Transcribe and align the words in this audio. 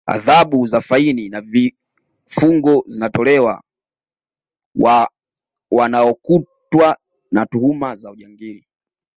adhabu 0.05 0.65
za 0.65 0.81
faini 0.81 1.29
na 1.29 1.41
vifungo 1.41 2.83
zinatolewa 2.87 3.63
wa 4.75 5.09
wanaokutwa 5.71 6.97
na 7.31 7.45
tuhuma 7.45 7.95
za 7.95 8.11
ujangili 8.11 8.67